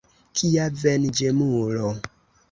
[0.37, 1.91] Kia venĝemulo!